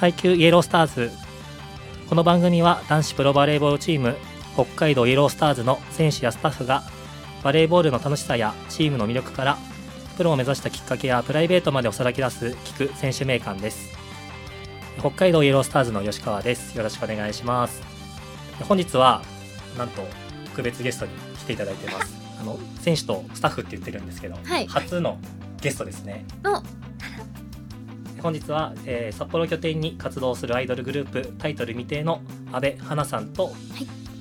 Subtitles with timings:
[0.00, 1.10] 配球イエロースターズ。
[2.08, 4.16] この番組は男子プロバレーボールチーム
[4.54, 6.82] 北海道イエロースターズの選手やスタッフが
[7.42, 9.58] バレーボールの楽しさやチームの魅力から
[10.16, 13.96] プロを目指したきっかけやプライベートまでおさらけ出す聞く選手名鑑です。
[14.98, 16.76] 北海道イエロースターズの吉川です。
[16.76, 17.80] よろしくお願いします。
[18.68, 19.22] 本日は
[19.78, 20.02] なんと
[20.46, 22.14] 特別ゲストに来ていただいてます。
[22.40, 24.66] あの選手とスタッフって言ってるんですけど、はい。
[24.66, 25.18] 初の
[25.60, 26.24] ゲストですね。
[26.44, 26.83] お
[28.24, 32.22] 本日は、えー札幌拠点に活動するアイドルグループタイトル未定の
[32.52, 33.52] 阿部花さんと、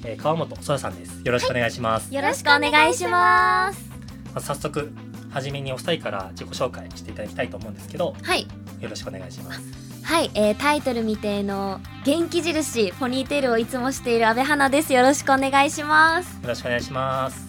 [0.03, 1.21] えー川本そらさんです。
[1.23, 3.89] よろしくお願いします、よろしくお願いします。
[4.35, 4.91] まず早速
[5.31, 8.45] 初めにお二人から自己紹介していただきたいと思うんですけどはい。
[8.81, 9.61] よろしくお願いします。
[10.03, 14.91] はい、えー、タイトル未定の元気印ポニーテールをいつもしている阿部花です。
[14.91, 16.41] よろしくお願いします。
[16.41, 17.47] よろしくお願いします。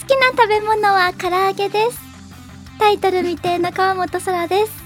[0.00, 2.05] 好きな食べ物は唐揚げです
[2.78, 4.84] タイトル未定の川本空です。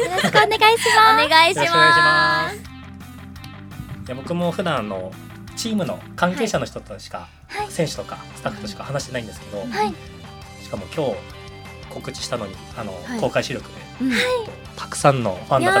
[0.00, 1.26] よろしくお願いします。
[1.26, 2.56] お願いしまます。
[2.56, 2.62] す
[4.06, 5.12] いや僕も普段の
[5.56, 7.28] チームの関係者の人としか、
[7.68, 9.94] 選手とかスタッフとしか話してないんですけど、はい。
[10.62, 11.16] しかも今日
[11.90, 13.20] 告知したのにあの、はい。
[13.20, 14.12] 公開収録でうん。
[14.76, 15.78] たくさんのファンいの方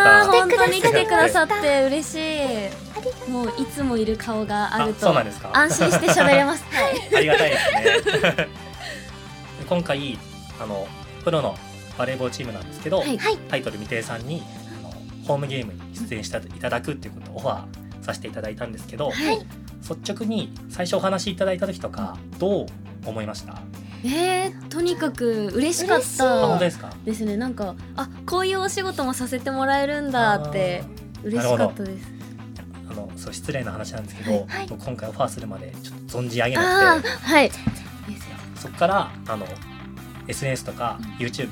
[0.58, 3.30] がに来来ててくだささって嬉しい。
[3.30, 5.50] もういつもいる顔があるとそうなんですか？
[5.54, 6.64] 安心して喋れます。
[6.70, 7.00] はい。
[7.16, 7.58] ありがたいで
[8.02, 8.48] すね。
[9.68, 10.18] 今回
[10.60, 10.86] あの
[11.20, 11.56] プロの
[11.98, 13.16] バレーボールチームなんですけど、はい。
[13.18, 13.36] はい。
[13.36, 14.42] タイトル未定さんに
[14.80, 14.90] あの
[15.26, 19.38] ホームゲームに出演していただくっていうことをオファーさせていただいたんですけど、はい。
[19.80, 22.66] 率直に最初お話しいただいた時とかどう
[23.06, 23.60] 思いました？
[24.04, 26.94] えー、とにかく嬉しかったですか？
[27.04, 27.36] ですね。
[27.36, 30.84] なんかあこういうお仕事もさせてもらえるんだって
[31.22, 32.08] 嬉しかったです。
[32.90, 37.08] あのそう失礼な話なんですけど、はい僕今回オファーするまでちょっと存じ上げあなくて。
[37.08, 37.50] あはい。
[38.56, 39.46] そこからあの
[40.30, 41.26] SNS とかうん。
[41.26, 41.50] YouTube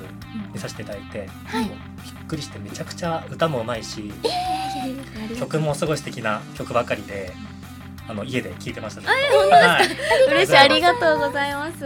[0.52, 1.64] 見させていただいて、はい。
[1.64, 1.72] びっ
[2.26, 4.12] くりしてめちゃくちゃ歌もうまいし
[5.30, 7.32] 曲曲もすごい素敵な曲ばかりで
[8.08, 9.06] あの家で聴いてました、ね。
[9.30, 9.88] 本当はい
[10.30, 10.56] 嬉しい。
[10.56, 11.84] ありがとうございます。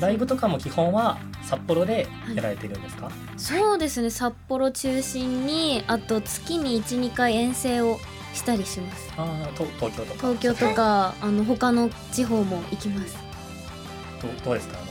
[0.00, 4.10] ライブとかも基本は札幌でやられてるんですか、そうですね。
[4.10, 7.98] 札幌中心にあと月に12回遠征を
[8.34, 9.10] したりします。
[9.16, 10.18] ああと東京とか。
[10.20, 13.16] 東京とかあの他の地方も行きます。
[14.20, 14.87] どうどうですか？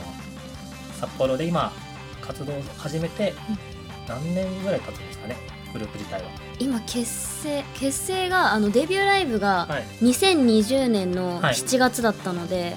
[1.00, 1.72] 札幌で今
[2.20, 3.34] 活動を始めて
[4.08, 5.36] 何年ぐらい経つんですかね
[5.72, 6.28] グループ自体は。
[6.58, 7.04] 今結
[7.42, 11.54] 成結成があのデビューライブがはい、2020年のはい。
[11.54, 12.76] 7月だったので、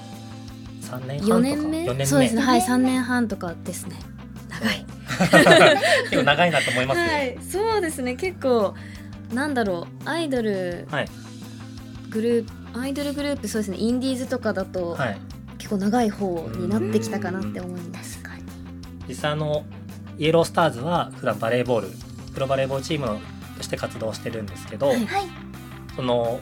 [0.82, 2.06] 3年半とか4年目？4年目。
[2.06, 2.42] そうですね。
[2.42, 3.96] はい四3年半とかですね。
[4.50, 4.86] 長い。
[6.12, 7.38] 結構長いなと思いますよ、はい。
[7.50, 8.16] そうですね。
[8.16, 8.76] 結構
[9.34, 10.10] なんだろう。
[10.10, 11.08] アイドルはい。
[12.10, 13.78] グループアイドルグループそうですね。
[13.78, 15.18] インディーズとかだとはい
[15.62, 18.20] 結構長い方になってきたかなって思います。
[19.08, 19.64] 実際あの
[20.18, 21.90] イエロースターズは普段バレーボール
[22.34, 23.20] プロバレーボールチーム
[23.58, 25.06] として活動してるんですけど、はい。
[25.06, 25.24] はい。
[25.96, 26.40] その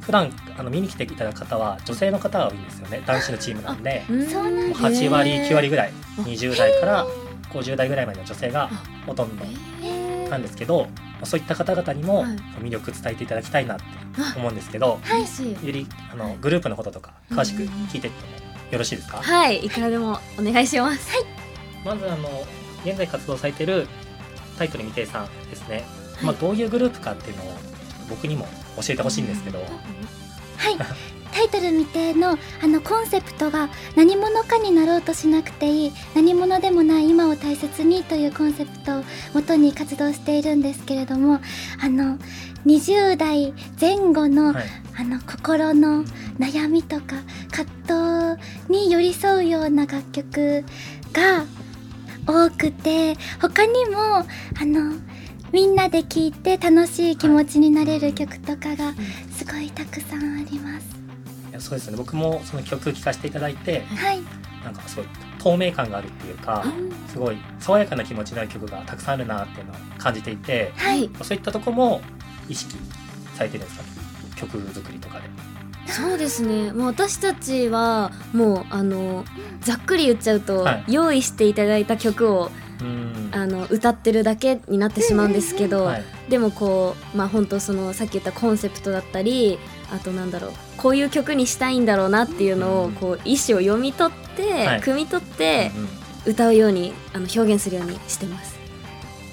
[0.00, 3.02] 普段あの見に来ていただく方は女性の方が多いんですよね。
[3.04, 4.04] 男子のチームなんで。
[4.06, 7.06] そうなんもう8割9割ぐらいあ20代から
[7.50, 8.70] 50代ぐらいまでの女性が
[9.06, 9.44] ほとんど
[10.30, 12.36] なんですけど、まあそういった方々にもはい。
[12.60, 13.84] 魅力伝えていただきたいなって
[14.18, 21.10] あ思うんですけど、嬉しいよりあのグループのこととか詳しく聞いていってもよろしいですか、はいいくらでもお願いします。
[21.84, 22.28] まずあの
[22.84, 23.86] 現在活動されてる
[24.58, 25.84] タイトル未定さんですね、
[26.16, 26.24] はい。
[26.26, 27.46] まあ、どういうグループかっていうのを
[28.10, 28.46] 僕にも
[28.76, 29.68] 教えてほしいんですけど、はい
[31.32, 41.40] タイトル未定のあのコンセプトが何者かになろうとしなくていい何者でもない今を大切にというコンセプトを元に活動しているんですけれども
[41.80, 42.18] あの
[42.66, 44.64] 20代前後の、はい
[44.98, 46.02] あの心の
[46.40, 47.22] 悩みとか
[47.52, 50.64] 葛藤に寄り添うような楽曲
[51.12, 51.44] が
[52.26, 54.26] 多くて他にもあ
[54.60, 54.96] の
[55.52, 58.92] みんなで聴いて楽しい気持ちになれる曲とかが
[59.30, 60.97] すごいたくさんあります。
[61.58, 61.96] そうですね。
[61.96, 64.20] 僕もその曲聴かせていただいてはい、
[64.64, 65.06] なんかすごい
[65.38, 66.64] 透明感があるっていうか
[67.08, 71.10] すごい爽やかな気持ちになる曲がたくさんあるなっていうのを感じていてはい。
[71.22, 72.00] そういったとこも
[72.48, 72.76] 意識
[73.34, 73.84] されてるんですか？
[74.36, 75.28] 曲作りとかで。
[75.92, 76.72] そうですね。
[76.72, 79.24] もう私たちはもうあの
[79.60, 80.84] ざっくり言っちゃうと、はい。
[80.88, 82.50] 用意していただいた曲を
[82.80, 83.30] うん。
[83.30, 86.04] あの歌ってるだけになってしまうんですけど、はい。
[86.30, 89.58] でもこうまあ本当そのさっき言ったコンセプトだったり
[89.90, 94.80] あとなんだろうこういう曲にしたいんだろうなっていうのうんをこう意思を読み取って、はい。
[94.80, 95.70] 汲み取って
[96.26, 98.56] 歌うようにあの表現するようにしてます。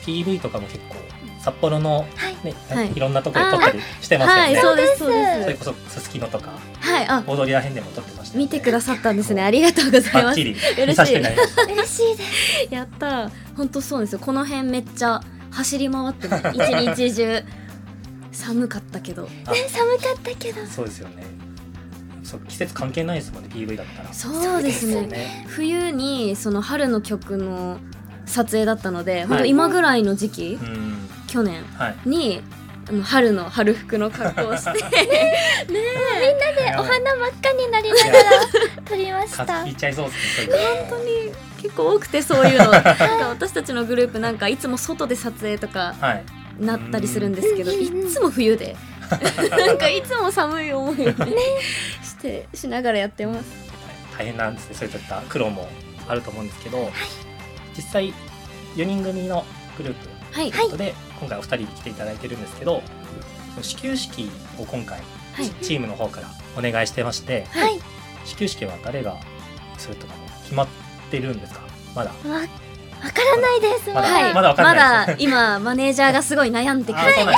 [0.06, 0.96] PV とかも結構
[1.40, 2.46] 札幌の、はい。
[2.46, 2.92] ねはい。
[2.92, 5.50] い、ろんなところで撮ったりしてますよね、はいそうですそうそです。
[5.50, 7.24] れこそすすきのとかはいあ。
[7.28, 9.44] 大通りらへんでも撮ってましたよね、見てくださったんですね。
[9.44, 10.13] ありがとうございます。
[10.13, 10.56] バッチリ
[10.88, 11.63] 見させていただきました。
[11.63, 12.74] 嬉しいです。
[12.74, 14.19] やった本当そうですよ。
[14.19, 16.60] この辺めっちゃ走り回ってます一
[16.96, 17.44] 日中
[18.36, 19.28] 寒かったけど。
[19.46, 19.52] あ。
[19.52, 20.66] ね寒かったけど。
[20.66, 21.26] そうですよね。
[22.24, 24.14] そう季節関係ないですもんね PV だったら。
[24.14, 25.08] そうですね。
[25.08, 25.46] ね。
[25.48, 27.80] 冬にその春の曲の
[28.26, 29.26] 撮影だったので、い。
[29.26, 31.10] 本当今ぐらいの時期、うん。
[31.28, 32.10] 去年はい。
[32.10, 32.42] に
[32.88, 34.80] あの春の春服の格好をして。
[36.56, 38.24] でお花真っ赤になりながら
[38.86, 39.64] 撮りました。
[39.64, 40.56] 言っちゃいそうですね
[40.90, 42.72] 本当に結構多くてそういうの。
[42.72, 42.96] なんか
[43.30, 46.24] 私たちのグループなんかいつも外で撮影とかはい
[46.60, 48.75] なったりするんですけどうんいっつも冬で。
[49.06, 51.13] なんかいつも寒い思いをね
[52.04, 53.46] してしながらやってます。
[54.18, 54.75] 大変なんですね。
[54.75, 55.69] そういった苦労も
[56.07, 56.90] あると思うんですけど、
[57.78, 58.13] 実際
[58.75, 59.46] 4人組の
[59.78, 60.52] グループはい。
[60.52, 62.81] ということで、今回お二人に来ていただいてるんですけど
[63.62, 65.00] 始球式を今回
[65.34, 65.50] はい。
[65.62, 67.80] チームの方からお願いしてましてはい。
[68.25, 69.18] 始球式は誰が
[69.78, 70.68] するとかも決まっ
[71.12, 71.62] てるんですか？
[71.96, 72.12] まだ
[73.02, 73.90] わわからないです。
[73.92, 74.34] まだはい。
[74.34, 74.76] まだわかんない。
[74.76, 77.38] まだ今マネージャーがすごい悩んでくあれはい。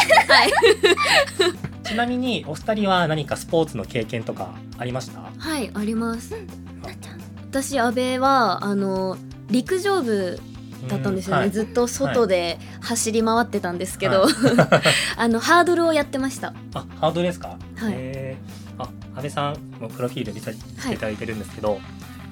[1.83, 5.21] ちなみにお二人は何かスポーツの経験とかありました？
[5.38, 6.36] はいあります。
[7.50, 9.18] 私阿部はあの
[9.50, 10.39] 陸上部
[10.89, 11.51] だったんですよね、はい。
[11.51, 14.31] ずっと外で走り回ってたんですけど、はい。
[15.18, 16.54] あのハードルをやってました。
[16.74, 17.57] あハードルですか？
[17.77, 18.36] はい。
[18.80, 20.57] あ安倍さんのプロフィール見させ
[20.89, 21.80] ていただいてるんですけど、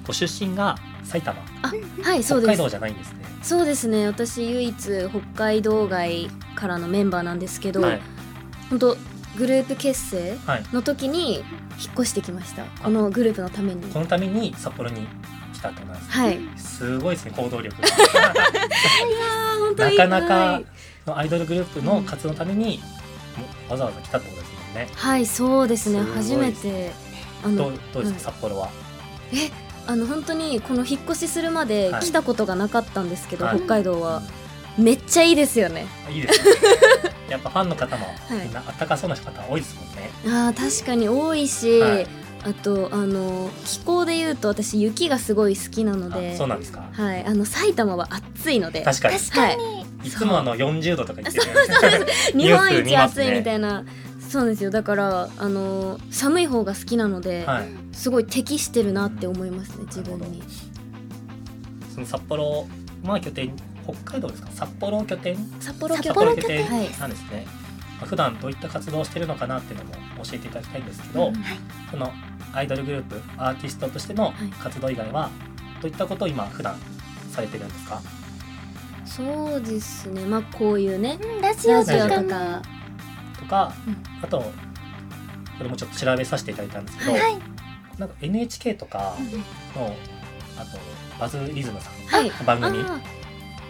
[0.06, 1.40] ご出身が埼玉。
[1.62, 1.72] あ
[2.02, 2.52] はいそうです。
[2.52, 3.24] 北海道じゃないんですね。
[3.42, 4.06] そうですね。
[4.06, 4.76] 私唯一
[5.08, 8.00] 北海道外からのメンバーなんですけど、はい。
[8.70, 8.96] 本当
[9.36, 10.64] グループ結成はい。
[10.72, 11.44] の時に引っ
[11.94, 12.64] 越してきました。
[12.82, 13.82] このグループのために。
[13.92, 15.06] このために札幌に
[15.52, 16.24] 来たってことなんですね。
[16.24, 16.38] はい。
[16.58, 17.76] すごいですね行動力。
[19.76, 20.60] なかなか
[21.14, 22.80] アイドルグループの活動のために、
[23.68, 24.88] わざわざ来たってことですもんね。
[24.94, 26.00] はいそうですね。
[26.14, 26.92] 初めて
[27.44, 28.34] あどのうどうですか、はい。
[28.34, 28.70] 札幌は？
[29.32, 29.50] え
[29.86, 32.02] あの本当にこの引っ越しするまではい。
[32.02, 33.58] 来たことがなかったんですけど、はい。
[33.58, 34.22] 北海道は。
[34.78, 35.86] めっちゃいいですよね。
[36.10, 36.22] いい。
[36.22, 36.50] ですね
[37.30, 38.44] やっぱファンの方もい。
[38.44, 42.06] みんなあったかそうな方多いですもんね、あー確かに多いし、はい。
[42.44, 46.84] あとあの気候で言うと私雪がすごい好きなのであそうなんですか。
[46.92, 47.24] はい。
[47.24, 49.18] あの埼玉は暑いので確かに。
[49.18, 50.10] 確かに、い。
[50.10, 52.06] つもあの40度とか言ってる
[52.38, 53.84] 日本一暑いみたいな
[54.28, 54.70] そうですよ。
[54.70, 57.68] だからあの寒い方が好きなので、はい。
[57.92, 60.42] すごい適してるなって思いますね自分に。
[61.94, 62.66] その札幌
[63.02, 64.50] まあ拠点北海道ですか？
[64.52, 65.36] 札幌拠点？
[65.60, 66.64] 札幌札幌拠点？
[66.64, 66.90] はい。
[66.98, 67.46] なんですね、
[67.98, 69.92] まあ普段どういった活動をしてるのかなっていうのも
[70.24, 71.34] 教えていただきたいんですけど、うん。
[71.90, 72.12] その
[72.52, 74.34] アイドルグループアーティストとしてのはい。
[74.60, 75.30] 活動以外は
[75.80, 76.76] どういったことを今普段
[77.30, 78.02] されてるんですか？
[79.06, 80.24] そうですね。
[80.24, 81.86] まあこういうねうんラジオと
[82.28, 82.60] か
[83.46, 83.96] かうん。
[84.22, 87.38] あとこれもちょっと調べさせていただいたんですけど、はい。
[87.98, 89.16] なんか NHK とか
[89.74, 89.96] の
[90.58, 90.78] あと
[91.18, 91.92] バズリズムさん。
[92.06, 92.30] はい。
[92.30, 93.00] の番組あ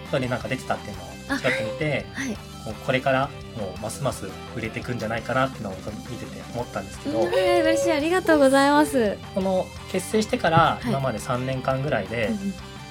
[0.06, 1.02] とかになんか出てたっていうの
[1.37, 2.37] をちらっと見てーはい。
[2.84, 4.26] これからもうますます
[4.56, 5.76] 売れていくんじゃないかなっていうのを
[6.11, 7.93] 見てて思ったんですけど、えー嬉しい。
[7.93, 10.88] ありがとうございます、この結成してからい。
[10.88, 12.31] 今まで3年間ぐらいで、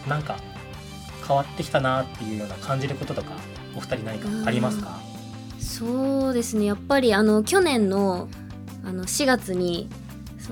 [0.07, 0.37] なんか
[1.27, 3.31] 変わってきたなっていうような感じることとか
[3.75, 4.97] お二人何かありますか？
[5.65, 6.65] そうですね。
[6.65, 8.29] やっぱりあの去年の
[8.83, 9.89] あの4月に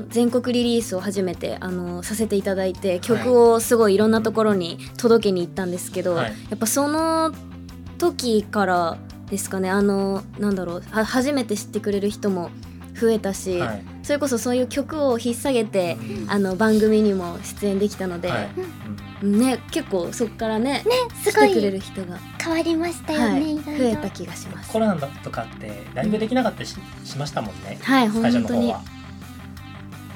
[0.09, 6.31] 全国リリースを初めてあのさせていただいて曲をすごいいろんなところに届けに行ったんですけど、はい。
[6.49, 7.31] やっぱその
[7.99, 8.97] 時から
[9.29, 9.69] ですかね。
[9.69, 10.83] あのなんだろう。
[10.89, 12.49] は初めて知ってくれる人も
[12.99, 13.83] 増えたし、はい。
[14.03, 16.31] それこそそういう曲を引っ提げて、うん。
[16.31, 18.49] あの番組にも出演できたので、はい。
[19.25, 20.83] ね結構そこからね
[21.23, 24.71] すご来てくれいる人が、変わりましたよね、はい、増えた気がします。
[24.71, 24.79] コ。
[24.79, 29.03] ロナとかってライブできなかったりし,、しましたもんねはい最初本当にの方は。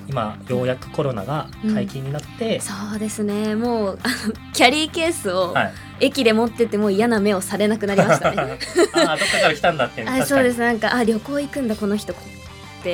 [0.09, 3.55] 今ようやくコロナが解禁になって、そうですね。
[3.55, 5.73] もうあのキャリーケースをはい。
[5.99, 8.37] 駅で持ってても嫌な目をされなくなりましたね。
[8.93, 10.59] ああどっかから来たんだって あそうです。
[10.59, 12.13] なんかあ旅行行くんだこの人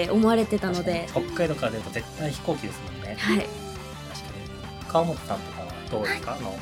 [0.04, 1.08] って思われてたので。
[1.12, 3.16] 北海道から出ると絶対飛行機ですもんね。
[3.20, 3.48] はい。
[4.88, 6.58] 川本さんとかはどうですか、あの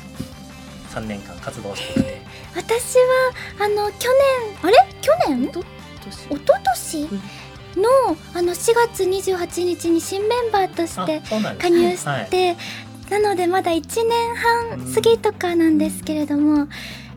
[0.90, 2.22] 3年間活動してきて。
[2.56, 4.76] 私はあの去年あれ？
[5.00, 5.48] 去年？
[5.48, 5.66] と一
[6.28, 7.08] 昨年？
[7.76, 7.88] の
[8.34, 11.22] あの4月28日に新メンバーとして
[11.58, 12.26] 加入しはい。
[12.28, 12.56] て、
[13.08, 16.68] なのでまだ1年半過ぎとかなんですけれども、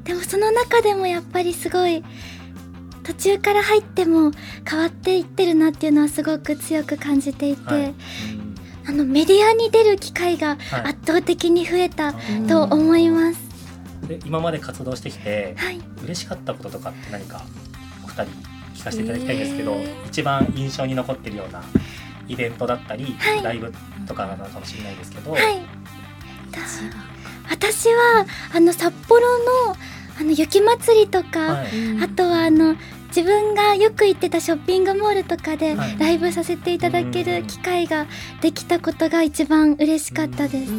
[0.05, 2.03] でもその中でもやっぱりすごい
[3.05, 4.31] 途中から入っても
[4.67, 7.83] 変わっていってるなっていうのはすごく強く感じていて、はい。
[7.85, 7.95] うん
[8.87, 10.81] あのメディアに出る機会がはい。
[10.91, 12.13] 圧倒的に増えた
[12.47, 13.39] と思います。
[14.07, 15.81] で今まで活動してきてはい。
[16.03, 17.41] 嬉しかったこととかって何か
[18.03, 18.23] お二人
[18.75, 20.07] 聞かせていただきたいんですけど、えー。
[20.07, 21.63] 一番印象に残ってるような
[22.27, 23.43] イベントだったり、はい。
[23.43, 23.73] ライブ
[24.07, 25.41] とかなのかもしれないですけど、はい。
[27.49, 29.21] 私はあの札幌
[29.67, 29.75] の
[30.19, 31.67] あの雪まつりとか、はい
[32.03, 32.75] あとはあの
[33.15, 38.07] 自分がよく行ってたショッピングモールとかではいライブさせていただける機会が
[38.41, 40.71] できたことが一番嬉しかったです。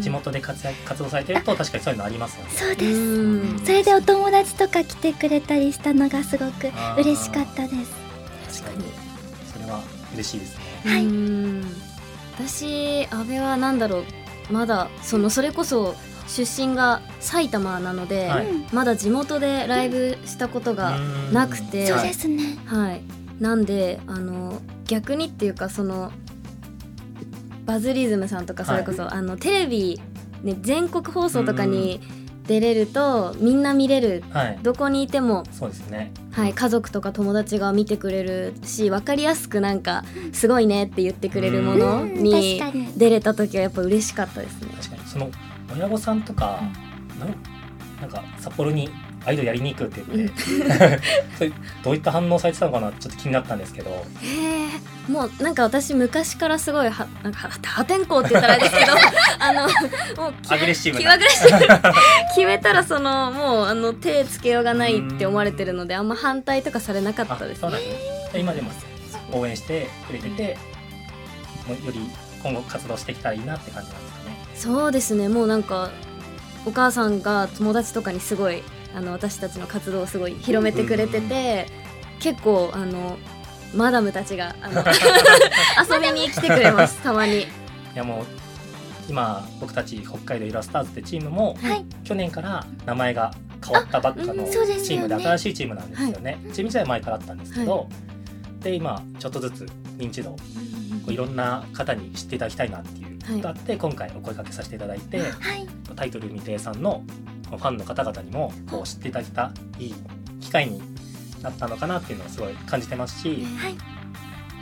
[0.00, 2.50] 地元で活躍活動されてると確かにそういうのありますよね。
[2.54, 3.00] そうです。
[3.00, 7.70] うんそれでお友達とか来てくれたりしたのがすごく嬉しかったで
[8.50, 8.62] す。
[8.62, 8.84] 確かに
[9.52, 9.80] それは
[10.14, 10.90] 嬉しいですね。
[10.92, 11.64] はいうん
[12.36, 14.04] 私阿部はなんだろう
[14.52, 15.94] まだそのそれこそ
[16.26, 18.50] 出身が埼玉なので、はい。
[18.50, 20.98] うんまだ地元でライブしたことが
[21.32, 22.58] なくて、そうですね。
[22.66, 23.02] はい。
[23.40, 26.12] なんであの逆にっていうかその
[27.64, 30.00] バズリズムさんとかそれこそ、あのテレビ、
[30.42, 32.00] ね、全国放送とかに
[32.46, 36.12] 出れるとみんな見れるはい、どこにいても、そうですね。
[36.32, 42.14] はい、家族とか友達が見てくれるし分かりやすくなんかすごいねって言ってくれるものうん。
[42.14, 42.60] に
[42.96, 44.68] 出れた時はやっぱ嬉ししかったですね。
[44.76, 45.08] 確かに。
[45.08, 45.30] その
[45.74, 46.60] 親御さんとか、
[47.18, 47.34] なん
[48.00, 48.88] なんか札幌に
[49.26, 50.34] アイドルやりに行くって言って、
[51.38, 51.52] それ
[51.82, 58.92] どういった反応されてたのかなちょっと気になったんですけど、へえもうなんか私昔からすごいはなんか破天荒って言ったらあれですけど
[59.38, 61.16] あのもうアグレッシブ気な
[62.34, 68.40] 決めたらそのもうあの手つけようがないって思われてるのであんま反対とかされなかったですあそうなんですね。
[68.40, 68.70] 今でも
[69.32, 70.58] 応援してくれてて、
[71.66, 72.00] もうより
[72.42, 74.13] 今後活動していけたらいいなって感じなんです。
[74.54, 75.90] そうですねもうなんか
[76.66, 78.62] お母さんが友達とかにすごい
[78.94, 81.66] あの私たちの活動をすごい広めてくれてて
[82.20, 83.18] 結構あの
[83.74, 84.84] マダムたちがあの
[85.96, 87.42] 遊びに来てくれますたまに。
[87.42, 87.46] い
[87.94, 88.24] やもう
[89.08, 91.84] 今僕たち北海道イラスターズってチームもはい。
[92.04, 93.34] 去年から名前が
[93.64, 96.38] 変わったばっかのチームで新しいチームなんですよね。
[96.44, 97.88] チーム自体は前からあったんですけど、
[98.60, 99.66] で今ちょっとずつ
[99.98, 100.38] 認知度こ
[101.08, 105.66] ういろんな方に知っていただきたいなっていうことがあって、今回お声掛けさせていただいてはい。
[105.96, 107.02] タイトル未定さんの
[107.50, 109.94] ファンの方々にもこう知っていただきたいい
[110.40, 110.82] 機会に
[111.42, 113.74] なったのかなっていうのをすごい感じてますしはい。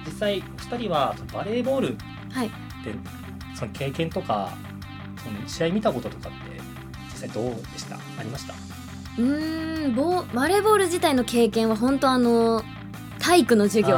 [0.04, 2.50] 実際2人はバレーボールってはい。
[3.54, 4.50] その経験とか
[5.22, 6.60] その試合見たこととかって
[7.12, 7.94] 実際どうでした？
[7.94, 8.54] ありました？
[9.18, 12.62] うーんボバレーボール自体の経験は本当あの
[13.20, 13.96] 体育の授業。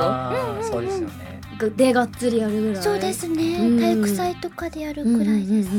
[0.62, 1.23] そうですよね
[1.70, 2.82] でがっつりやるぐらい。
[2.82, 3.58] そうですね。
[3.58, 3.80] うん。
[3.80, 5.70] 体育祭とかでやるくらいです。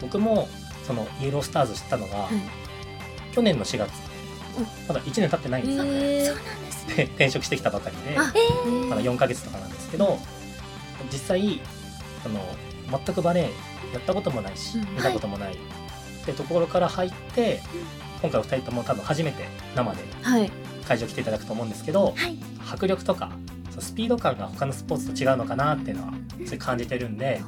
[0.00, 0.48] 僕も
[0.86, 3.34] そのイエロースターズ知ったのが、はい。
[3.34, 3.90] 去年の4月
[4.86, 5.84] まだ1年経ってないんですよ。
[5.84, 6.94] ね、へそうなんですね。
[6.96, 8.88] で転職してきたばかりであー。
[8.88, 10.18] まだ4ヶ月とかなんですけど
[11.10, 11.60] 実際
[12.22, 12.40] その
[13.04, 13.44] 全くバレー
[13.94, 14.94] やったこともないしうん。
[14.94, 15.54] 見たこともない。
[15.54, 15.56] っ
[16.24, 17.60] てところから入って
[18.20, 19.44] 今回お二人とも多分初めて
[19.74, 20.50] 生ではい。
[20.86, 22.38] 会場来ていただくと思うんですけどはい。
[22.70, 23.30] 迫力とか
[23.72, 26.12] そのスピード感が他のスポーツと違うのかなっていうのは
[26.44, 27.40] すごい感じてるんで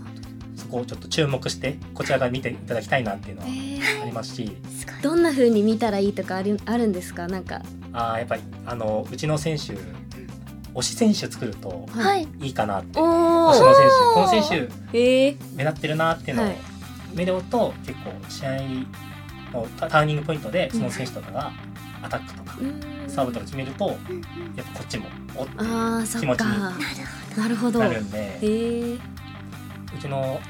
[0.57, 3.49] そこをちょっと注目してこちらから見ていただきたいなっていうのは
[4.03, 4.57] ありますし。
[4.77, 4.95] すごい。
[5.03, 7.29] どんな風に見たらいいとかあるあるんですか？
[7.29, 7.61] なんか。
[7.93, 9.75] あーやっぱりあのうちの選手
[10.75, 12.27] 推し選手作るとはい。
[12.41, 13.05] いいかなってお
[13.51, 16.57] 推しの選手おこの選手えー、目立ってるなっていうのをはい。
[17.15, 18.57] 見ると結構試合
[19.53, 21.53] のタターニングポイントでその選手とかが
[22.03, 22.57] アタックとか
[23.15, 23.97] サーブとか決めるとやっ
[24.73, 25.07] ぱこっちも
[25.37, 27.81] おっあーそ気持ちになるほど。
[27.81, 30.41] なるんでえー、うちの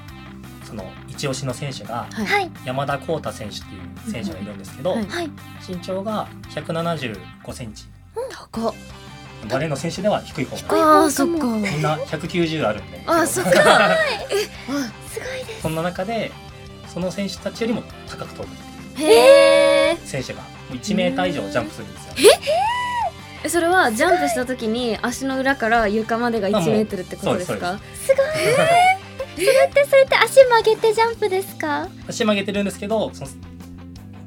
[0.64, 2.26] その一押しの選手がはい。
[2.26, 2.50] はい。
[2.64, 3.78] 山田浩太選手ってい
[4.08, 5.30] う選手がいるんですけど、はいはい。
[5.66, 7.84] 身長が175センチ。
[8.52, 8.74] 高っ。
[9.48, 10.56] バレーの選手では低い方。
[10.56, 11.46] 低いがあーそっか。
[11.46, 13.02] みんな190あるんで。
[13.06, 15.62] あそっかすごいです。
[15.62, 16.32] そんな中で
[16.88, 20.40] その選手たちよりも高く飛ぶへえ選手が
[20.70, 22.30] 1メーター以上ジャンプするんですよ。
[23.44, 23.48] え？
[23.48, 27.78] それはジャンプした時に足の裏から床までが1あもうメートルってことですか？
[27.94, 28.26] すごい。
[29.34, 31.88] それってそれって足曲げてジャンプですか？
[32.08, 33.30] 足曲げてるんですけどその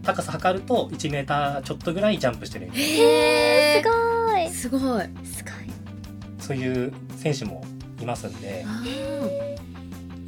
[0.03, 4.49] 高さ測ると1メーターちょっとぐらいジャンプしてるへえすごい。
[4.49, 4.81] すごい
[5.25, 5.53] すごい。
[6.39, 7.65] そういう選手も
[7.99, 8.83] いますんであ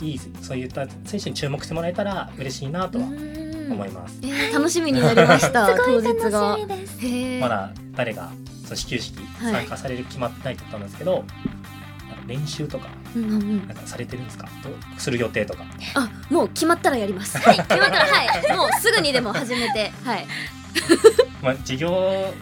[0.02, 3.39] いいそういった選手に注目してもらえたら嬉しいなとはー
[3.74, 4.20] 思います。
[4.24, 4.54] えー。
[4.54, 5.68] 楽しみになりました。
[5.76, 7.00] すごい当日が楽しみです。
[7.06, 8.30] へえまだ誰が
[8.66, 9.54] その始球式はい。
[9.54, 11.26] 参加される決まってないって言ったんですけど、なんか
[12.28, 13.68] 練習とかうんうんうん。
[13.68, 14.48] なんかされてるんですか？
[14.64, 14.74] どう？
[14.98, 15.64] する予定とか。
[15.96, 17.38] あもう決まったらやります。
[17.38, 17.58] はい。
[17.58, 18.58] 決まったらはい。
[18.58, 20.28] もうすぐにでも始めてはい。
[21.42, 22.34] まあ授業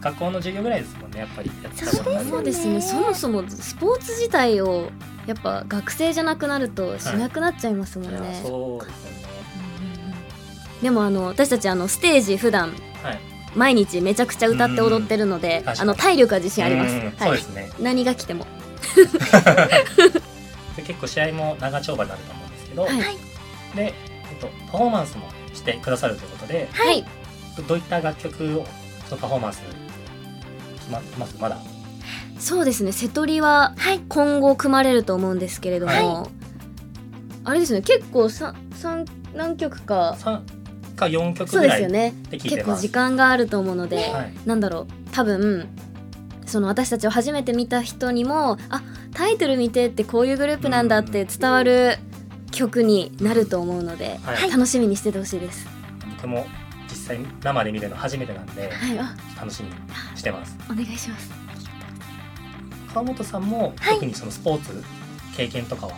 [0.00, 2.80] 学校の授業ぐらいですもんねやっぱりやってたことそうですね。
[2.80, 4.90] そもそもスポーツ自体を
[5.26, 9.21] やっぱ学生じゃなくなるとしなくなっちゃいますもんね、いやそうですよね
[10.82, 13.20] でもあの私たちあのステージ普段はい。
[13.54, 17.12] 毎日めちゃくちゃ歌って踊ってるので、あの体力は自信あります、うんはい。
[17.18, 17.70] そうですね。
[17.80, 18.46] 何が来ても。
[20.74, 23.00] で結構試合も長丁場になると思うんですけど、はい。
[23.00, 23.16] はい
[23.76, 27.04] で、えっと、パフォーマンスもしてくださるということではい。
[27.56, 28.66] どどういった楽曲を
[29.08, 29.60] そのパフォーマンス
[30.80, 31.36] 決まってます？
[31.38, 31.58] まだ。
[32.38, 32.92] そうですね。
[32.92, 34.00] 瀬戸りははい。
[34.08, 36.28] 今後組まれると思うんですけれども、は
[37.44, 37.82] あれですね。
[37.82, 40.40] 結構さ三何曲か3
[41.02, 42.54] か4曲そうぐらいですよて聞いてます。
[42.56, 44.34] 結構時間があると思うので、はい。
[44.46, 44.86] なんだろう。
[45.12, 45.68] 多分
[46.46, 48.82] その私たちを初めて見た人にもあ
[49.14, 51.98] タイトル見てってこういうグループなんだって伝わる
[52.50, 54.50] 曲になると思うので、はい。
[54.50, 55.66] 楽しみにしててほしいです。
[56.16, 56.46] 僕も
[56.88, 59.14] 実際生で見るの初めてなんではい、あ。
[59.38, 59.74] 楽しみに
[60.16, 60.56] してます。
[60.70, 61.30] お願いします。
[62.92, 63.94] 川本さんもはい。
[63.94, 64.82] 特にそのスポーツ
[65.36, 65.92] 経験とかは？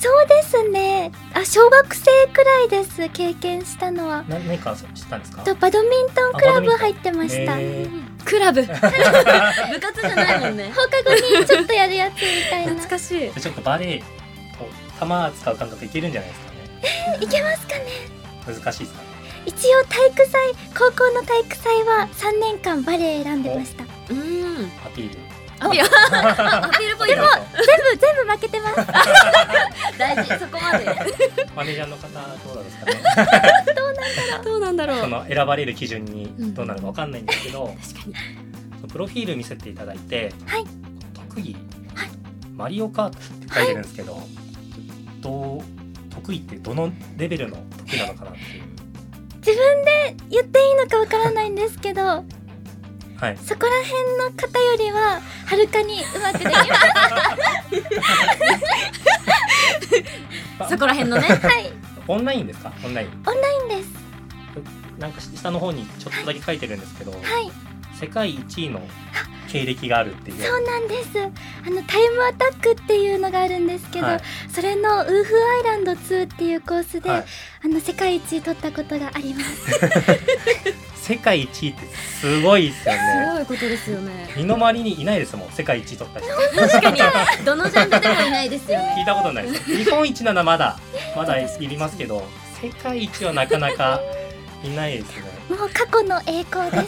[0.00, 1.12] そうですね。
[1.34, 4.24] あ小学生くらいです経験したのは。
[4.28, 5.42] 何何か知ったんですか？
[5.42, 7.58] とバドミントンクラブ入ってました。
[7.58, 7.90] へー。
[8.24, 8.62] クラブ。
[8.64, 8.80] 部活
[10.00, 10.72] じゃないもんね。
[10.74, 12.72] 放課後にちょっとやるやつみたいな。
[12.72, 13.18] 懐かしい。
[13.30, 14.02] でちょっとバレエ
[14.58, 16.50] こう球使う感覚いけるんじゃないですか
[17.18, 17.18] ね。
[17.24, 17.84] いけますかね。
[18.46, 19.10] 難しいですかね。
[19.46, 20.40] 一応体育祭
[20.78, 23.84] 高校の体育祭は3年間バレエ選んでました。
[23.84, 24.72] うーん。
[24.84, 25.18] アピール
[25.60, 27.20] アピールアピールポイント。
[27.20, 28.76] 全部全部負けてます
[29.98, 30.84] 大事そこまで。
[31.54, 32.92] マネージャーの方どうなんですかね
[34.44, 35.00] どうなんだろう。
[35.00, 38.14] その選ばれる基準にどうなるかわかんないんですけど、確かに。
[38.76, 40.64] そのプロフィール見せていただいて、はい
[41.14, 41.54] 特技、
[41.94, 42.08] はい
[42.56, 44.20] マリオカートって書いてるんですけど、
[45.20, 48.64] どう得意ってどのレベルの得意なのかなっていう
[49.38, 52.24] 自分で言っていいのかわからないんですけど
[53.20, 53.36] はい。
[53.38, 56.64] そこら辺の方よりははるかにうまくできま
[60.66, 60.70] す。
[60.70, 61.22] そこら辺のね。
[61.28, 61.72] はい。
[62.08, 62.72] オンラインですか？
[62.84, 63.08] オンライン。
[63.26, 63.88] オンラインです。
[64.98, 67.22] なんか下の方にちょっとだけ書いてるんですけど、はい。
[67.98, 68.80] 世界一位の
[69.52, 70.42] 経歴があるっていう。
[70.42, 71.08] そうなんです。
[71.66, 74.20] あのタイムアタックっていうのがあるんですけど、はい。
[74.52, 77.24] それのウーフアイランド2っていうコースで、はい。
[77.64, 79.80] あの世界一取ったことがあります
[81.10, 84.28] 世界一位ってすごいですよすねごいことですよね。
[84.36, 86.28] 身の回りにいないですもん世界一位取った人。
[86.68, 86.90] 確か
[87.38, 87.44] に。
[87.44, 88.94] どのジャンルでもいないですよね。
[88.96, 89.64] 聞いたことないです。
[89.76, 90.78] 日本一ならまだ
[91.16, 92.22] まだいりますけど
[92.62, 94.00] 世界一はなかなか
[94.62, 95.24] いないですね。
[95.48, 96.86] もう過去の栄光です。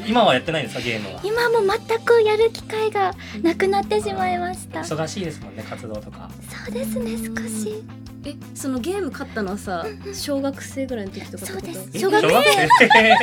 [0.06, 1.20] 今はやってないんですかゲームは？
[1.24, 4.84] 今も全くやる機会がなくなってしまいました。
[4.84, 6.28] そ忙しいですもんね活動とか。
[6.68, 7.82] うですね少し
[8.28, 11.66] え、そのゲーム勝ったのはさ、小学生ぐらいの時とかってこと？
[11.66, 11.90] そうです。
[11.94, 11.98] え？
[11.98, 12.28] 小学生。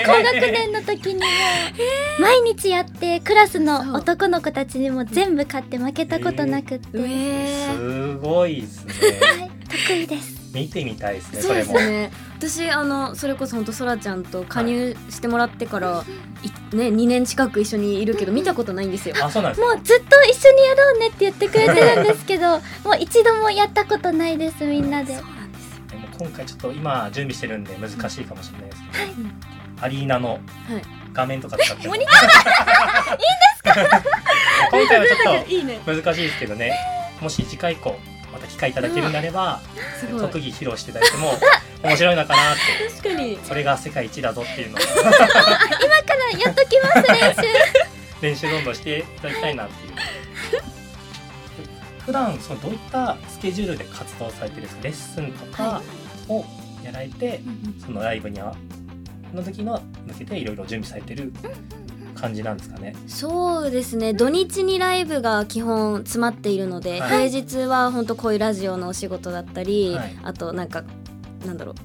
[0.05, 1.21] 高学年の時にも
[2.19, 8.15] 毎日やってクラスの男の子たちにも全部勝って負けたことなくって、うえー。
[8.15, 8.93] すごいですね。
[8.93, 9.51] はい、
[9.87, 10.35] 得意です。
[10.53, 12.11] 見てみたいですねそそうれもですね。
[12.37, 16.03] 私あのそれこそ本当そらちゃんと加入してもらってから、
[16.43, 16.75] い。
[16.75, 19.15] ね2年近く一緒にいるけど見たことないんですよ。
[19.21, 19.67] あそうなんですか？
[19.75, 25.15] もうずっと一緒にやろうねって言ってくれてるんですけど もう一度もやったことないですみんなで。
[25.15, 25.83] そうなんですよ。
[25.89, 29.13] でも今回ちょっと今準備してるんで難しいかもしれないですけど、はい。
[29.81, 30.41] アリーナのはい。
[31.13, 32.05] 画面とか使ってもモニ
[33.63, 35.19] 今回はちょっ。
[35.85, 36.73] と難しいですけどね。
[37.21, 37.97] もし次回以降
[38.55, 39.59] 機会いただけるんであれば
[39.99, 40.21] すごい。
[40.21, 41.33] 特技披露していただいても
[41.83, 42.61] 面白いのかなって。
[43.01, 43.37] 確かに。
[43.43, 44.79] それが世界一だぞっていうのを。
[44.81, 47.41] 今からやっときます練習。
[48.21, 49.93] 練習どんどんしていただきたいなっていう。
[52.05, 55.21] 普段そのどういったスケジュールで活動されてるんですか？
[55.21, 55.81] レッスンとかは
[56.29, 56.45] を
[56.83, 57.41] やられて、
[57.83, 58.55] そのライブには
[59.33, 61.33] の時の向けていろいろ準備されてる
[62.25, 62.95] 感じなんですかね。
[63.07, 64.13] そうですね。
[64.13, 67.29] 土日にライブが基本詰まっているので、はい。
[67.29, 70.17] 平日は本当こういうラジオのお仕事だったり、はい。
[70.23, 70.83] あとなんか
[71.45, 71.75] なんだろう。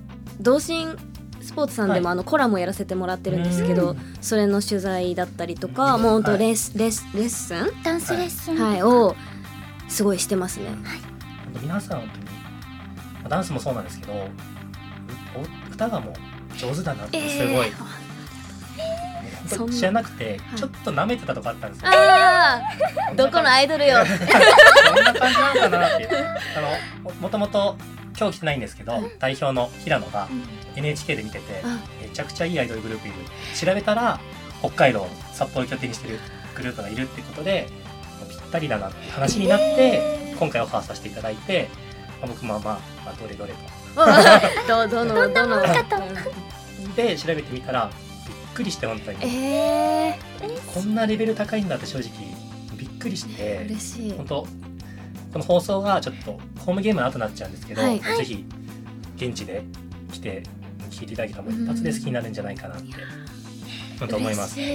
[0.41, 0.97] 同心
[1.43, 3.99] スポーツさんでも、はあのコラもやらせてもらってるんですけどうん。
[4.21, 6.41] それの取材だったりとか、うんもう本当はい。
[6.41, 9.15] レッスレッスレッスン、ダンスレッスン、はい、を
[9.89, 10.67] すごいしてますね。
[10.67, 12.31] 本当皆さん本当にま
[13.25, 14.13] あダンスもそうなんですけど
[15.71, 18.00] 歌がもう上手だなってすごい、えー
[19.57, 21.91] 本当に知らなくてちょっと舐めてたとこあったんですよ。
[21.91, 22.61] あ
[23.11, 23.99] あ どこのアイドルよ。
[24.05, 26.09] どんな感じなのかなって
[26.57, 26.69] あの
[27.03, 27.77] ももともと
[28.19, 30.29] 今日来てないんですけど、代表の平野が
[30.77, 33.17] NHK で見てて、あめちゃくちゃいいアイドルグループいる。
[33.59, 34.21] 調べたら
[34.61, 36.19] 北海道札幌を拠点にしてる
[36.55, 37.69] グループがいるってことで
[38.29, 41.69] ぴったりだなって話になって、今回オファーさせていただいて、
[42.21, 43.55] まあ、僕もまあ、まあ、どれどれ
[44.69, 45.63] どどのどの。
[46.97, 47.91] で調べてみたら
[48.55, 50.19] くりして本当に、え
[50.75, 52.11] こんなレベル高いんだって正直
[52.77, 53.61] びっくりして。
[53.61, 54.13] ー、嬉しい。
[54.13, 54.27] 本。
[54.27, 54.47] 当
[55.33, 58.45] この放送がちょっとホームゲームの後になっちゃうんですけど、はいぜひ
[59.17, 59.63] 現地で
[60.13, 60.43] 来て
[60.91, 62.89] 聞いていただけたらもう一発で好きになるんじゃないかなって
[63.99, 64.57] 本当思います。
[64.57, 64.67] 僕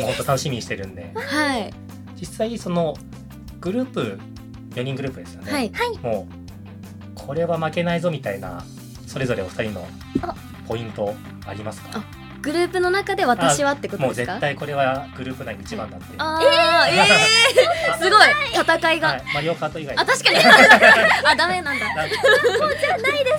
[0.00, 1.10] も本当楽しみにしてるんで。
[1.14, 1.72] はい。
[2.20, 2.94] 実際その
[3.60, 4.18] グループ
[4.74, 5.72] 4人グループですよね、はい。
[6.02, 6.34] もう
[7.14, 8.64] これは負けないぞみたいな
[9.06, 9.88] それぞれお二人の
[10.22, 10.34] あ。
[10.68, 11.14] ポイント
[11.46, 11.90] ありますか？
[11.94, 14.32] あグループの中で私はってこともうですか？
[14.34, 16.18] 絶対これはグループ内の一番だっていう。
[16.18, 16.42] あー
[16.92, 18.28] えー、すごい。
[18.60, 19.96] 戦いが、はい、マリオカート以外。
[19.96, 20.38] あ確かに。
[21.24, 21.86] あダメなんだ。
[21.86, 23.32] なんかないで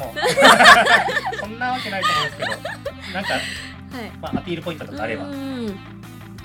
[1.33, 1.39] す。
[1.39, 2.49] そんなわけないと思うんですけど
[3.13, 3.41] なんか、はい。
[4.21, 5.67] まあ、アピールポイントとかあればうん。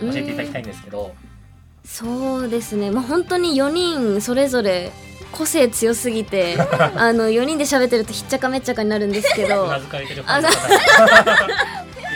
[0.00, 1.14] 教えていただきたいんですけど。
[1.84, 2.90] そうですね。
[2.90, 4.92] まあ本当に4人それぞれ
[5.32, 6.56] 個性強すぎて
[6.96, 10.48] あの4人で喋ってるとひっちゃかめっちゃかになるんですけうどなずかれてるファンの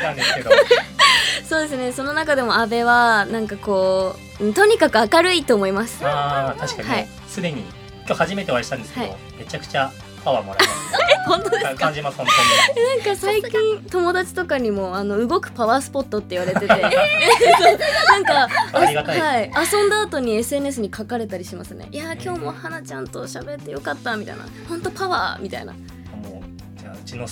[0.05, 0.51] たんですけど。
[1.49, 1.93] そうですね。
[1.93, 5.99] その中でも阿部はなんかこうとにかく明るいと思います。
[6.03, 7.09] あー確かにはい。
[7.29, 7.63] すで、に
[8.07, 9.17] 今日初めてお会いしたんですけど、はい。
[9.39, 9.91] めちゃくちゃ
[10.25, 10.81] パワーもらいます。
[11.29, 11.75] 本当ですか？
[11.75, 13.51] 感じます本なんか最近
[13.91, 16.67] 友達とかにもあの動くパワースポットって言われてて。
[16.69, 19.21] なんかありがたい。
[19.21, 21.89] はい、遊んだ後に SNS に書かれたりしますね。
[21.93, 24.45] いやー今日も花ちゃんと喋ってよかったみたいな。
[24.69, 25.79] 本当パワーみたいな、は
[26.23, 27.29] 当にもうじゃあうちのい、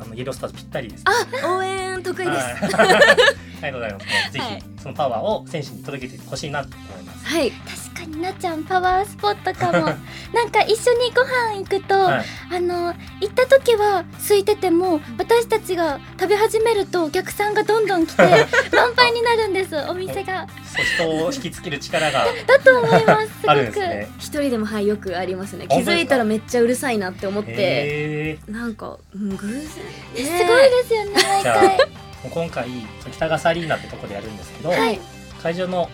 [0.00, 1.04] あのイエロースターズぴったりです。
[1.06, 2.76] あ応援得意です。
[2.76, 2.94] はい。
[3.62, 4.32] ありがとうございます。
[4.32, 7.26] ぜひ、はいそのパワーを選手に届けてほしいなと思います。
[7.26, 7.50] はい。
[7.50, 9.94] 確かになっちゃんパワースポットかも。
[10.32, 18.22] なんか一緒にご飯行くと、はい、あの行った時は空いてても私たちが食べ始めるとお客さんがどんどん来て
[18.72, 18.94] 満
[19.36, 19.76] なるんです。
[19.88, 20.46] お店が。
[20.64, 23.28] そう人を引きつける力がだと思います。
[23.40, 24.08] すごあるんですく、ね。
[24.18, 25.66] 一人でもはいよくありますね。
[25.68, 28.38] 気づいたらめっちゃうるさいなって思って。
[28.48, 29.68] なんか、うん、偶然。
[29.68, 29.74] す
[30.14, 31.84] ごいですよね毎じゃあ回も
[32.26, 32.68] う今回
[33.12, 35.00] 北笠アリーナってとこでやるんですけど、はい。
[35.42, 35.88] 会場の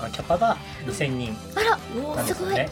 [0.00, 1.78] あキャパが2000人あら
[2.14, 2.68] なんですよね。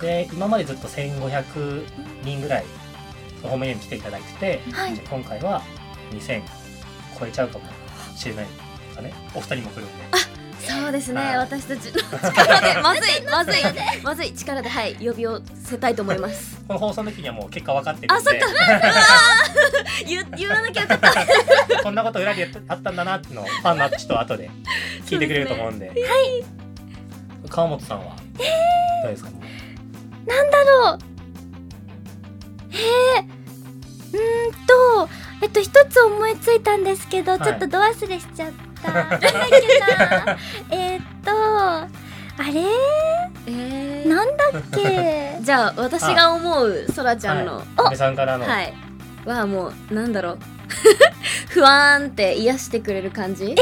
[0.00, 1.84] で今までずっと1500
[2.24, 2.64] 人ぐらい
[3.40, 4.94] そのホームゲーム来ていただいてて、はい。
[4.94, 5.62] じゃあ今回は
[6.10, 6.42] 2000
[7.18, 7.64] 超えちゃうかも
[8.16, 8.46] しれない
[8.92, 9.12] ですかね。
[9.34, 9.92] お二人も来るんで。
[10.62, 11.36] そうですね、はい。
[11.38, 11.92] 私たちの
[12.30, 13.54] 力でまずい まずい
[14.04, 16.62] まずい力ではい呼び寄せたいと思います。
[16.68, 18.30] この放送の時にはもう結果分かってるんで。
[18.30, 18.34] あそっ
[20.06, 21.82] 言言わなきゃよかった。
[21.82, 24.50] こんなこと裏でやってあったんだなってのをファンの人は後で
[25.06, 25.88] 聞いてくれると思うんで。
[25.88, 25.98] はい。
[27.48, 28.14] 川本さんは？
[29.02, 29.30] どうですか？
[30.26, 30.98] なんだろう。
[32.70, 32.78] へ
[33.18, 33.26] え
[34.12, 34.18] うー
[34.50, 35.08] んと
[35.42, 37.40] えっと一つ思いついたんですけど、はい。
[37.40, 38.52] ちょっとど忘れしちゃっ
[38.82, 38.92] た。
[38.92, 39.28] なんだっけ
[39.78, 40.38] な
[40.70, 41.88] えーっとあ
[42.52, 42.62] れ？
[43.46, 45.38] えなんだっけ？
[45.40, 47.62] じゃあ私が思うそらちゃんの。
[47.76, 48.72] はい、さんからの、はい。
[49.26, 50.38] はもうなんだろう。
[51.50, 53.54] 不安って癒してくれる感じ、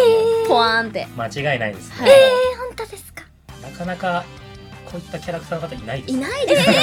[0.46, 1.08] ポワーンって。
[1.16, 1.96] 間違いないですね。
[2.00, 2.10] はい。
[2.10, 3.24] えー、本当ですか？
[3.62, 4.24] なかなか
[4.90, 6.14] こういったキャラクターの方いないです。
[6.14, 6.74] いないですね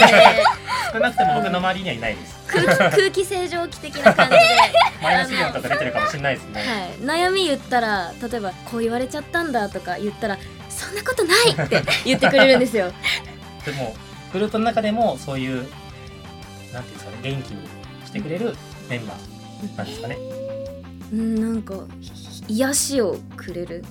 [0.93, 2.37] 少なくとも僕の周りにはいないです。
[2.47, 4.39] 空気空気清浄機的な感じで
[5.03, 6.61] マイナスイオンとか出てるかもしれないですね。
[6.61, 10.37] はい、悩み言ったら例えばこう言われちゃったんだとか言ったら
[10.69, 12.91] そんなことないって言ってくれるんですよ
[13.65, 13.95] でも
[14.31, 15.67] グループの中でもそういう
[16.73, 17.67] なんていうんですかね元気に
[18.05, 18.55] してくれる
[18.89, 20.17] メンバーなんですかね。
[21.11, 21.73] うんなんか
[22.47, 23.83] 癒しをくれる。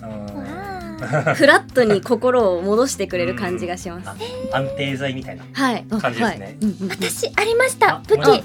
[1.34, 4.08] フラットに心を戻してくれる感じがします。
[4.08, 5.44] あ安定剤みたいな。
[5.52, 5.84] はい。
[5.90, 6.44] あ感じですね。
[6.46, 6.54] はい。
[6.54, 6.90] うんうんうん。
[6.90, 7.96] 私ありました。
[7.96, 8.44] あ武器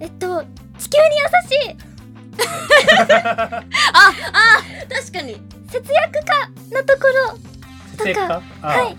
[0.00, 0.42] えっと
[0.78, 1.76] 地球に優しい。
[3.16, 3.62] ああ
[4.88, 5.40] 確かに。
[5.70, 6.14] 節約
[6.70, 7.38] 家のところ。
[7.96, 8.42] 節約家？
[8.62, 8.96] あはい。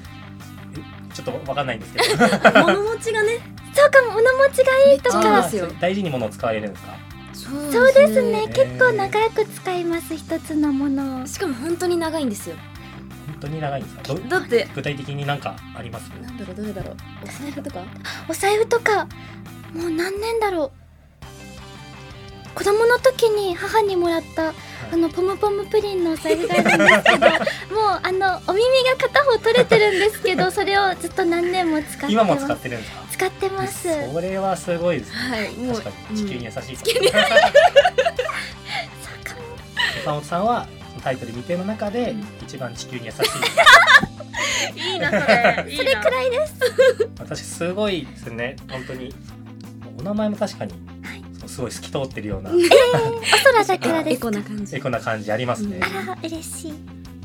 [1.13, 2.25] ちょっとわかんないんですけど。
[2.65, 3.39] 物持ちがね。
[3.73, 4.13] そうかも。
[4.13, 5.41] 物持ちがいいとか。
[5.43, 5.67] ですよ。
[5.81, 6.95] 大事に物を使われるんですか？
[7.37, 8.47] そうそうですね。
[8.47, 11.27] ね結構長く使います一つのものを。
[11.27, 12.55] しかも本当に長いんですよ。
[13.27, 14.01] 本当に長いんですか？
[14.03, 14.67] どだって。
[14.73, 16.09] 具体的になんかあります？
[16.09, 16.95] なんだろうどれだろう？
[17.23, 17.83] お財布とか？
[18.29, 19.07] お財布とか。
[19.73, 20.71] もう何年だろう。
[22.55, 24.53] 子供の時に母にもらった
[24.91, 27.39] あのポムポムプリンのお財布があるんですけどもう
[28.03, 32.11] あのお耳が片方取れてるんですけど それをずっと何年も使ってます。
[32.11, 33.03] 今も使ってるんですか？
[33.11, 33.87] 使ってます。
[34.13, 35.15] それはすごいですね。
[35.17, 36.17] はいもう確かに。
[36.17, 36.69] 地球に優しいかも。
[36.71, 36.73] そう
[39.23, 39.33] か。
[39.35, 39.41] も
[40.03, 40.67] 岡本さんは
[41.03, 42.27] タイトル未定の中でうん。
[42.43, 43.19] 一番地球に優しい。
[44.93, 45.65] いいなそれ。
[45.75, 46.53] それくらいです。
[47.19, 48.55] 私すごいですね。
[48.69, 49.13] 本当に。
[49.99, 50.73] お名前も確かに、
[51.57, 52.51] すごい透き通ってるような。
[52.51, 54.27] お空だからでエすか？
[54.27, 54.75] コな感じ。
[54.75, 55.83] エコな感じありますね、うん。
[55.83, 56.73] あら嬉しい。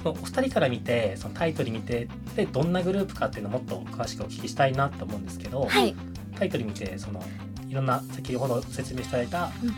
[0.05, 5.95] お二人から見てそのタイトル見てでどんなグループかっていうのをもっと詳しくお聞きしたいなと思うんですけど、はい。
[6.39, 7.23] タイトル見てその
[7.69, 9.75] いろんな先ほど説明していただいた、うん。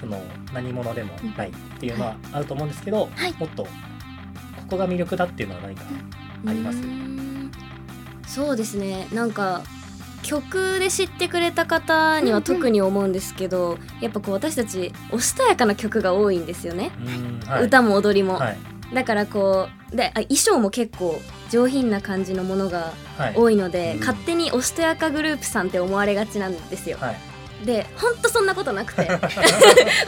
[0.00, 0.20] その
[0.52, 3.34] 何者でもないっていうのはあると思うんですけど、はい。
[3.38, 3.70] もっとこ
[4.70, 5.84] こが魅力だっていうのは何か
[6.46, 6.78] あります？
[8.26, 9.06] そうですね。
[9.12, 9.62] なんか
[10.22, 17.64] 曲で知ってくれた方には特に思うんですけど、やっぱこう私たちおしとやかな曲が多いんですよね、うんはい。
[17.64, 18.58] 歌も踊りも、はい。
[18.94, 23.34] だからこうであ衣装も結構上品な感じのものがはい。
[23.36, 24.00] 多いので、うん。
[24.00, 27.16] 勝手におしとやかグループさんって思われがちなんですよ、はい。
[27.66, 29.06] でほんとそんなことなくて。
[29.10, 29.18] ま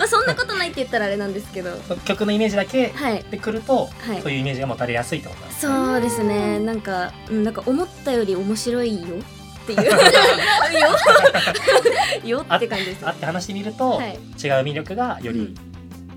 [0.05, 1.71] あそんなことないって言ったらあれなんですけど。
[2.05, 3.25] 曲のイメージだけはい。
[3.31, 4.23] でくると、はい。
[4.23, 6.59] そういうイメージが持たれやすいってことなんですそうですね。
[6.59, 9.17] なんか、うん、なんか思ったより面白いよ
[9.63, 9.79] っていう。
[12.29, 12.39] よ。
[12.39, 14.15] よって感じです会って話してみると、はい。
[14.15, 14.21] 違う
[14.63, 15.55] 魅力がより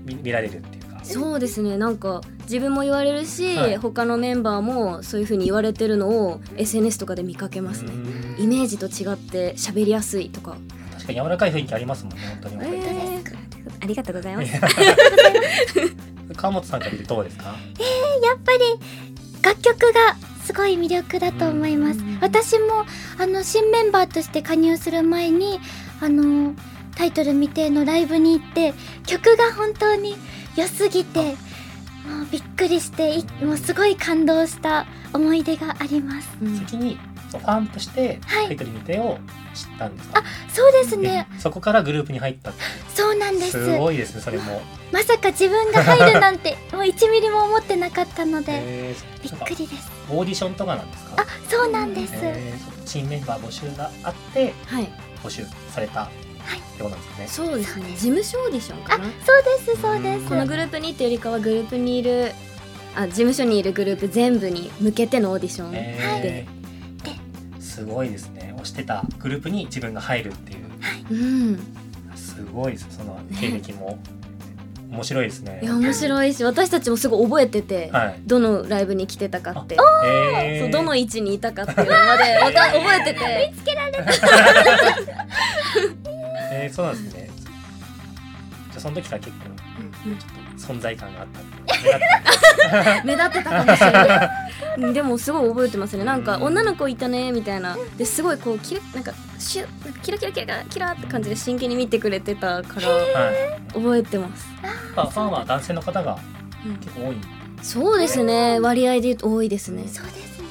[0.04, 1.00] 見,、見られるっていうか。
[1.04, 1.76] そうですね。
[1.76, 3.76] なんか自分も言われるし、はい。
[3.76, 7.92] 他のメンバーもそういう風に言われてるのを SNS とかで見かけますね。
[7.92, 8.44] うん。
[8.44, 10.56] イメージと違って喋りやすいとか。
[10.94, 13.36] 確かに柔らかい雰囲気ありますもんね本当に、えー
[13.78, 14.52] ありがとうございます。
[16.36, 17.44] 川本さんから見てどうですか？
[17.44, 17.54] やっ
[18.44, 18.58] ぱり
[19.42, 21.98] 楽曲がすごい魅力だと思います。
[21.98, 22.86] うん私も
[23.18, 25.60] あの新メンバーとして加入する前に
[26.00, 26.54] あの
[26.94, 28.72] タイトル未定のライブに行って
[29.06, 30.16] 曲が本当に
[30.56, 31.20] 良すぎて
[32.06, 36.28] もうびっくりしていもうすごい感動した思い出があります。
[36.40, 36.56] うん。
[36.58, 36.98] 先に
[37.30, 38.46] ファンとしてはい。
[38.46, 39.18] タイトル見てを
[39.54, 41.26] 知ったんですか、そうですね。
[41.34, 42.52] えそこからグループに入った
[42.94, 43.52] そうなんです。
[43.52, 49.90] すごいですねそれも、まさか自分が入るなんて もう1ミリも思ってなかったのでえびっくりです。
[50.08, 51.22] オーディションとかなんですか？
[51.22, 52.12] あそうなんです、
[52.84, 54.88] 新メンバー募集があってはい。
[55.24, 55.44] 募集
[55.74, 57.84] されたってことなんですかね、そうですね。
[57.90, 59.04] 事務所オーディションかな。
[59.04, 60.20] そうですそうです。
[60.20, 60.28] うん。
[60.28, 62.32] このグループにっていうよりかはグループにいる
[62.94, 66.56] あ事務所にいるグループ全部に向けてのオーディション、えー
[67.60, 68.54] すごいですね。
[68.58, 70.66] 推してたグループに自分が入るっていう。
[71.10, 71.14] う
[71.52, 71.76] ん。
[72.14, 72.86] すごいです。
[72.96, 73.98] その経歴も、
[74.96, 75.60] 面白いですね。
[75.62, 78.18] いや面白いし私たちもすごい覚えてて、はい。
[78.24, 79.76] どのライブに来てたかって。
[80.04, 80.64] えー。
[80.64, 83.52] そうどの位置にいたかっていうのまで わか覚えてて。
[86.52, 87.28] えー、そうなんですね。
[87.28, 91.42] じゃあその時から結構ちょっと存在感があったっ
[91.78, 93.02] ていうか。
[93.04, 93.50] 目立ってた。
[93.50, 94.30] かもしれない。
[94.40, 94.45] うん
[94.92, 96.04] でもすごい覚えてますね。
[96.04, 97.76] なんかうん女の子いたねみたいな。
[97.96, 99.66] ですごいこうキラなんかシュ
[100.02, 103.72] キラキラキラキラって感じで真剣に見てくれてたからはい。
[103.72, 104.46] 覚えてます、
[104.94, 106.18] まあ、ファンは男性の方が
[106.64, 107.16] うん結構多い。
[107.62, 108.60] そうですね。
[108.60, 109.84] 割合で言うと多いですね。
[109.88, 110.46] そうですね。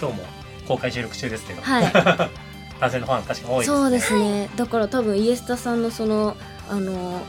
[0.00, 0.24] 今日も
[0.68, 1.92] 公開収録中ですけど、はい。
[2.80, 3.76] 男性のファン確かに多いですね。
[3.76, 4.50] そうですね。
[4.56, 6.36] だから多分イエスタさんのその
[6.68, 7.22] あの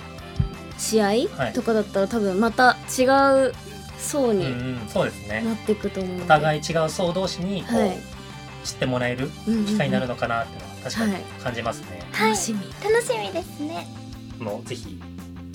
[0.78, 1.14] 試合は
[1.50, 1.54] い。
[1.54, 3.54] とかだったら多分また違う
[4.00, 5.42] 層うんうにんそうですね。
[5.44, 7.98] なっていくと思うので、お互い違う層同士にこう、はい。
[8.64, 9.30] 知ってもらえる
[9.68, 12.30] 機会になるのかなっていうのは確かに感じますね、はい。
[12.32, 13.88] 楽しみ、楽しみですね。
[14.40, 15.00] このぜひ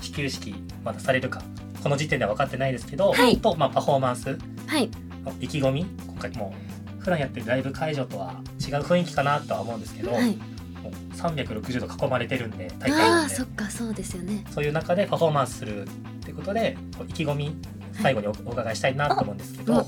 [0.00, 1.42] 始球式まだされるか
[1.82, 3.36] この時点では分かってないですけど、はい。
[3.38, 4.88] と、まあ、パフォーマンスはい。
[5.24, 6.54] の意気込み今回も
[6.98, 10.36] う普段やってるライブ会場とは違う雰囲気かなとは思うんですけど、はい。
[10.82, 13.34] もう360度囲まれてるんで大会あなんで。
[13.34, 14.44] あそっかそうですよね。
[14.50, 15.88] そういう中でパフォーマンスするっ
[16.24, 16.76] てことで
[17.08, 17.56] 意気込み
[18.02, 19.86] 最後におお伺いしたいなと思うんですけど、お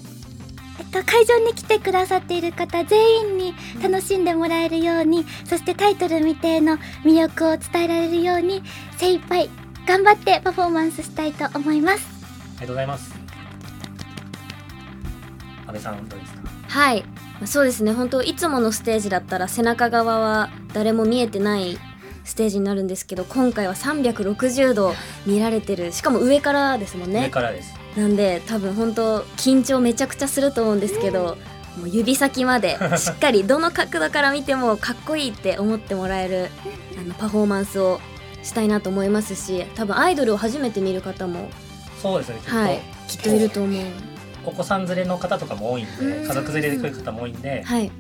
[0.80, 8.62] えっと、会場に来てくださっている方全員に楽しんでもらえるようにそしてタイトル未定の魅力を伝えられるように
[8.96, 9.50] 精一杯
[9.86, 12.06] 頑張ってパフォーマンスしたいと思います。
[12.58, 13.14] ありがとうございます。
[15.66, 16.40] 安倍さんどうですか？
[16.68, 17.04] はい。
[17.44, 17.92] そうですね。
[17.92, 21.78] 本当いつものステージだったら背中側は誰も見えてない
[22.24, 24.94] ステージになるんですけど今回は360度
[25.26, 25.90] 見られてる。
[25.92, 31.36] しかも上からですもん上ねからですなんで多分本当緊張めちゃくちゃすると思うんですけど、
[31.78, 36.48] もう指先まで しっかりどの角度から見てもかっこいいって思ってもらえる
[36.98, 38.00] あのパフォーマンスを
[38.42, 41.48] したいなと思いますし多分アイドルを初めて見る方も
[42.02, 43.82] そうですねきっと、はいきっといると思う。
[44.44, 46.26] お子さん連れの方とかも多いんでうん。
[46.26, 47.90] 家族連れで来る方も多いんではい。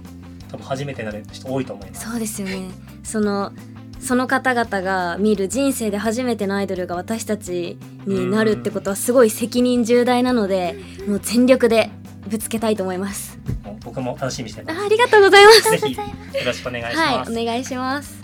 [0.50, 2.70] 多分初めてなる人多いと思いますそうですよね。
[3.04, 3.52] その
[4.00, 11.90] その方々が見る人生で初めてのアイドルが私たちになるってことはすごい責任重大なのでもう全力で
[12.26, 13.38] ぶつけたいと思います。
[13.84, 14.80] 僕も楽しみにしてます。
[14.80, 15.70] あありがとうございます。
[15.70, 16.00] ぜひよ
[16.44, 18.22] ろしくお願いします、はいお願いします。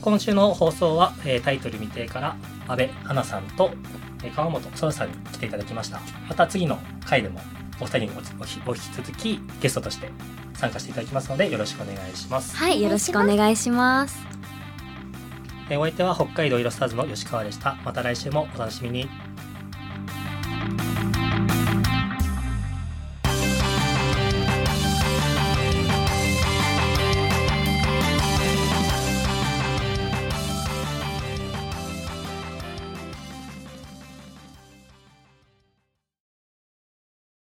[0.00, 2.36] 今週の放送は、えータイトル未定から
[2.68, 3.72] 阿部花さんと、
[4.22, 6.00] えー川本空さんに来ていただきました。
[6.28, 7.40] また次の回でも
[7.80, 10.10] お二人におおお引き続きゲストとして
[10.54, 14.16] 参加していただきますのでよろしくお願いします、はいよろしくお願いします。
[14.24, 14.31] えー
[15.76, 17.76] お相手は北海道イロスターズの吉川でした。
[17.84, 19.08] また来週もお楽しみに。